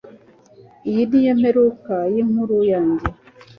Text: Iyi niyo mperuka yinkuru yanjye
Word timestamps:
Iyi 0.89 1.03
niyo 1.09 1.33
mperuka 1.39 1.95
yinkuru 2.13 2.57
yanjye 2.71 3.05